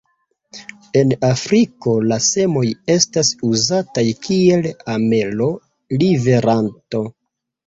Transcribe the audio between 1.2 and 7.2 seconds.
Afriko la semoj estas uzataj kiel amelo-liveranto.